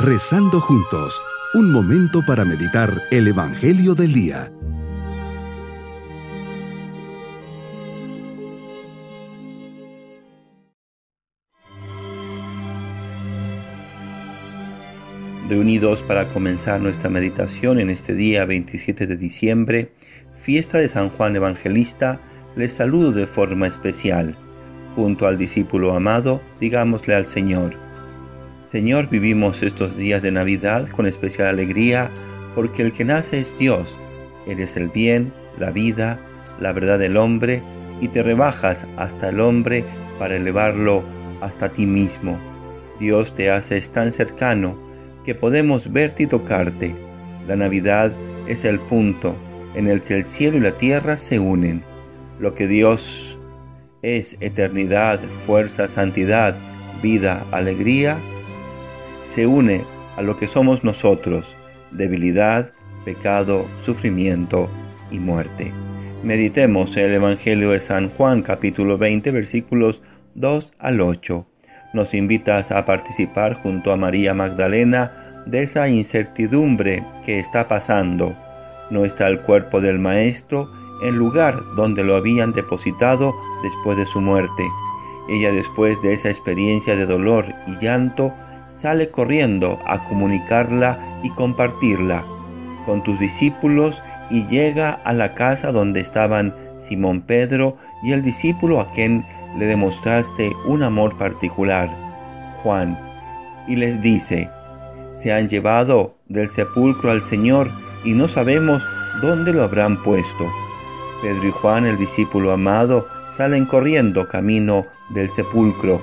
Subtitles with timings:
[0.00, 1.20] Rezando juntos,
[1.54, 4.52] un momento para meditar el Evangelio del Día.
[15.48, 19.90] Reunidos para comenzar nuestra meditación en este día 27 de diciembre,
[20.40, 22.20] fiesta de San Juan Evangelista,
[22.54, 24.36] les saludo de forma especial.
[24.94, 27.87] Junto al discípulo amado, digámosle al Señor,
[28.70, 32.10] Señor, vivimos estos días de Navidad con especial alegría,
[32.54, 33.98] porque el que nace es Dios.
[34.46, 36.20] Eres el bien, la vida,
[36.60, 37.62] la verdad del hombre,
[38.02, 39.86] y te rebajas hasta el hombre
[40.18, 41.02] para elevarlo
[41.40, 42.38] hasta ti mismo.
[43.00, 44.78] Dios te haces tan cercano
[45.24, 46.94] que podemos verte y tocarte.
[47.46, 48.12] La Navidad
[48.48, 49.34] es el punto
[49.74, 51.84] en el que el cielo y la tierra se unen.
[52.38, 53.38] Lo que Dios
[54.02, 56.54] es eternidad, fuerza, santidad,
[57.02, 58.18] vida, alegría,
[59.38, 59.84] se une
[60.16, 61.56] a lo que somos nosotros,
[61.92, 62.72] debilidad,
[63.04, 64.68] pecado, sufrimiento
[65.12, 65.72] y muerte.
[66.24, 70.02] Meditemos el Evangelio de San Juan capítulo 20 versículos
[70.34, 71.46] 2 al 8.
[71.94, 78.34] Nos invitas a participar junto a María Magdalena de esa incertidumbre que está pasando
[78.90, 80.68] no está el cuerpo del Maestro
[81.04, 84.64] en lugar donde lo habían depositado después de su muerte.
[85.30, 88.34] Ella después de esa experiencia de dolor y llanto
[88.80, 92.24] sale corriendo a comunicarla y compartirla
[92.86, 98.80] con tus discípulos y llega a la casa donde estaban Simón Pedro y el discípulo
[98.80, 99.26] a quien
[99.58, 101.90] le demostraste un amor particular,
[102.62, 102.98] Juan,
[103.66, 104.50] y les dice,
[105.16, 107.70] se han llevado del sepulcro al Señor
[108.04, 108.82] y no sabemos
[109.20, 110.46] dónde lo habrán puesto.
[111.22, 113.06] Pedro y Juan, el discípulo amado,
[113.36, 116.00] salen corriendo camino del sepulcro.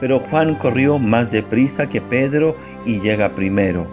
[0.00, 2.56] Pero Juan corrió más deprisa que Pedro
[2.86, 3.86] y llega primero.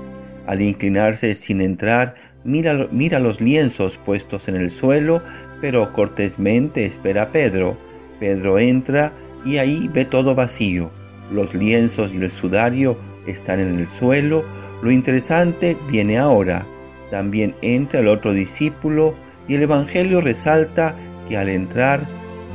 [0.46, 5.22] Al inclinarse sin entrar, mira, los lienzos puestos en el suelo,
[5.60, 7.78] pero cortésmente espera a Pedro.
[8.20, 9.12] Pedro entra
[9.46, 10.90] y ahí ve todo vacío.
[11.32, 14.46] Los lienzos y el sudario están en el suelo.
[14.82, 16.66] Lo interesante viene ahora
[17.10, 19.16] también entra el otro discípulo
[19.48, 20.96] y el Evangelio resalta
[21.28, 22.08] que al entrar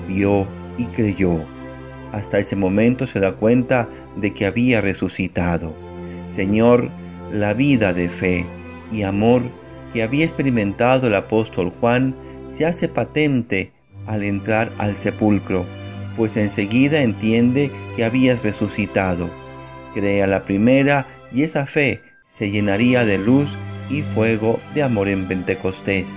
[0.09, 0.47] vio
[0.78, 1.41] y creyó.
[2.12, 5.75] Hasta ese momento se da cuenta de que había resucitado.
[6.37, 6.91] Señor,
[7.33, 8.47] la vida de fe
[8.93, 9.43] y amor
[9.93, 12.15] que había experimentado el apóstol Juan
[12.53, 13.72] se hace patente
[14.06, 15.65] al entrar al sepulcro,
[16.17, 19.31] pues enseguida entiende que habías resucitado.
[19.95, 23.56] Crea la primera y esa fe se llenaría de luz
[23.91, 26.09] y fuego de amor en Pentecostés.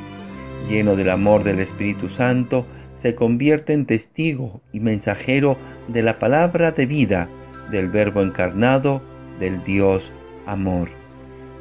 [0.70, 2.66] Lleno del amor del Espíritu Santo,
[3.06, 7.30] se convierte en testigo y mensajero de la palabra de vida,
[7.70, 9.00] del Verbo encarnado,
[9.40, 10.12] del Dios
[10.48, 10.90] amor.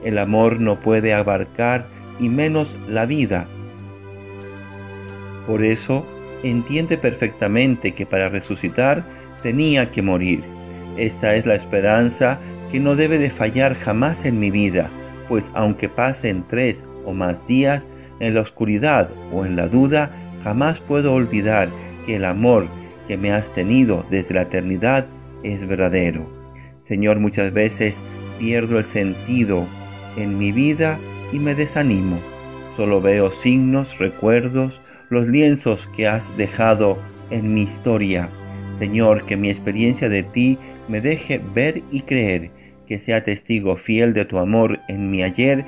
[0.03, 1.85] El amor no puede abarcar
[2.19, 3.47] y menos la vida.
[5.47, 6.07] Por eso,
[6.43, 9.05] entiende perfectamente que para resucitar
[9.43, 10.45] tenía que morir.
[10.97, 12.41] Esta es la esperanza
[12.73, 14.89] que no debe de fallar jamás en mi vida
[15.29, 17.87] pues aunque pasen tres o más días
[18.21, 21.71] en la oscuridad o en la duda, jamás puedo olvidar
[22.07, 22.69] que el amor
[23.09, 25.07] que me has tenido desde la eternidad
[25.43, 26.31] es verdadero.
[26.83, 28.03] Señor, muchas veces
[28.39, 29.67] pierdo el sentido
[30.17, 30.99] en mi vida
[31.33, 32.19] y me desanimo.
[32.77, 36.99] Solo veo signos, recuerdos, los lienzos que has dejado
[37.31, 38.29] en mi historia.
[38.79, 42.51] Señor, que mi experiencia de ti me deje ver y creer
[42.87, 45.65] que sea testigo fiel de tu amor en mi ayer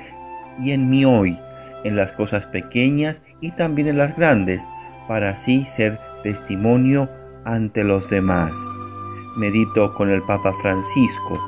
[0.63, 1.37] y en mi hoy,
[1.83, 4.63] en las cosas pequeñas y también en las grandes,
[5.07, 7.09] para así ser testimonio
[7.45, 8.51] ante los demás.
[9.37, 11.39] Medito con el Papa Francisco.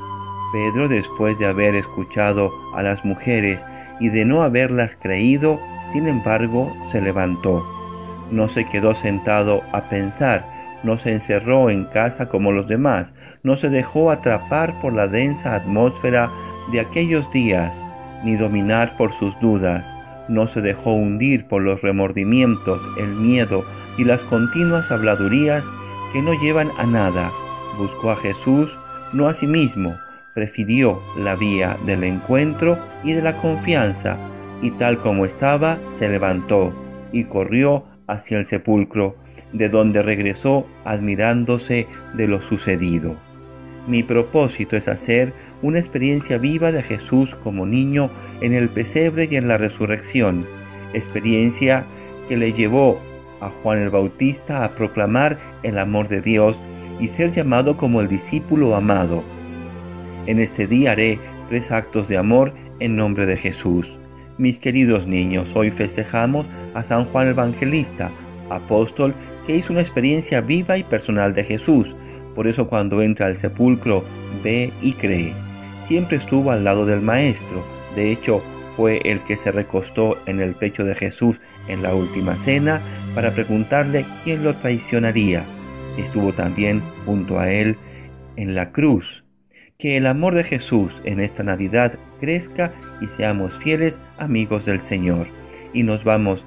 [0.52, 3.60] Pedro, después de haber escuchado a las mujeres
[4.00, 5.60] y de no haberlas creído,
[5.92, 7.66] sin embargo, se levantó.
[8.30, 10.46] No se quedó sentado a pensar,
[10.82, 13.12] no se encerró en casa como los demás,
[13.42, 16.30] no se dejó atrapar por la densa atmósfera
[16.72, 17.76] de aquellos días,
[18.24, 19.86] ni dominar por sus dudas,
[20.30, 23.64] no se dejó hundir por los remordimientos, el miedo
[23.98, 25.64] y las continuas habladurías
[26.12, 27.30] que no llevan a nada.
[27.76, 28.70] Buscó a Jesús,
[29.12, 29.96] no a sí mismo,
[30.34, 34.16] prefirió la vía del encuentro y de la confianza,
[34.62, 36.72] y tal como estaba, se levantó
[37.12, 39.16] y corrió hacia el sepulcro
[39.52, 43.16] de donde regresó admirándose de lo sucedido.
[43.86, 45.32] Mi propósito es hacer
[45.62, 48.10] una experiencia viva de Jesús como niño
[48.40, 50.44] en el pesebre y en la resurrección,
[50.92, 51.84] experiencia
[52.28, 53.00] que le llevó
[53.40, 56.60] a Juan el Bautista a proclamar el amor de Dios
[57.00, 59.24] y ser llamado como el discípulo amado.
[60.26, 61.18] En este día haré
[61.48, 63.98] tres actos de amor en nombre de Jesús.
[64.38, 68.10] Mis queridos niños, hoy festejamos a San Juan Evangelista,
[68.48, 69.14] apóstol
[69.46, 71.94] que hizo una experiencia viva y personal de Jesús.
[72.40, 74.02] Por eso cuando entra al sepulcro,
[74.42, 75.34] ve y cree.
[75.86, 77.62] Siempre estuvo al lado del Maestro.
[77.94, 78.42] De hecho,
[78.78, 81.38] fue el que se recostó en el pecho de Jesús
[81.68, 82.80] en la última cena
[83.14, 85.44] para preguntarle quién lo traicionaría.
[85.98, 87.76] Estuvo también junto a él
[88.36, 89.22] en la cruz
[89.78, 92.72] que el amor de Jesús en esta Navidad crezca
[93.02, 95.26] y seamos fieles amigos del Señor.
[95.74, 96.46] Y nos vamos